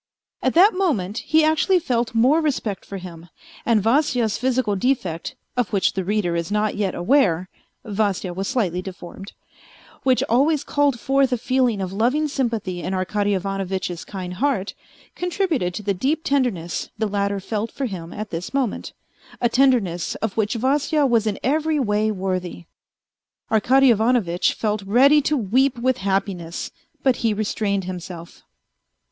[0.41, 3.29] At that moment he actually felt more respect for him,
[3.67, 7.49] and Vasya's physical defect, of which the reader is not yet aware
[7.85, 9.33] (Vasya was slightly deformed),
[10.01, 14.73] which always called forth a feeling of loving sympathy in Arkady Ivanovitch's kind heart,
[15.13, 18.93] contributed to the deep tenderness the latter felt for him at this moment,
[19.39, 22.65] a tenderness of which Vasya was in every way worthy.
[23.51, 26.71] Arkady Ivanovitch felt ready to weep with happiness,
[27.03, 28.41] but he restrained himself.